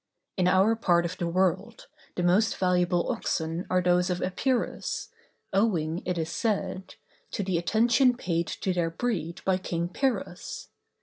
In 0.35 0.47
our 0.47 0.75
part 0.75 1.05
of 1.05 1.17
the 1.19 1.27
world 1.27 1.85
the 2.15 2.23
most 2.23 2.57
valuable 2.57 3.11
oxen 3.11 3.67
are 3.69 3.83
those 3.83 4.09
of 4.09 4.19
Epirus, 4.19 5.09
owing, 5.53 6.01
it 6.07 6.17
is 6.17 6.31
said, 6.31 6.95
to 7.29 7.43
the 7.43 7.59
attention 7.59 8.17
paid 8.17 8.47
to 8.47 8.73
their 8.73 8.89
breed 8.89 9.41
by 9.45 9.59
King 9.59 9.89
Pyrrhus. 9.89 10.69